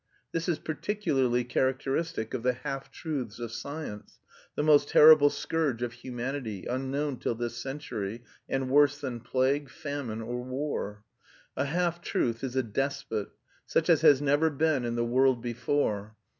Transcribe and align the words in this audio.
This 0.31 0.49
is 0.49 0.57
particularly 0.57 1.43
characteristic 1.43 2.33
of 2.33 2.41
the 2.41 2.53
half 2.53 2.91
truths 2.91 3.37
of 3.37 3.51
science, 3.51 4.19
the 4.55 4.63
most 4.63 4.89
terrible 4.89 5.29
scourge 5.29 5.83
of 5.83 5.93
humanity, 5.93 6.65
unknown 6.65 7.19
till 7.19 7.35
this 7.35 7.55
century, 7.55 8.23
and 8.49 8.71
worse 8.71 8.99
than 8.99 9.19
plague, 9.19 9.69
famine, 9.69 10.23
or 10.23 10.41
war. 10.43 11.03
A 11.55 11.65
half 11.65 12.01
truth 12.01 12.43
is 12.43 12.55
a 12.55 12.63
despot... 12.63 13.29
such 13.67 13.91
as 13.91 14.01
has 14.01 14.23
never 14.23 14.49
been 14.49 14.85
in 14.85 14.95
the 14.95 15.05
world 15.05 15.39
before. 15.39 16.15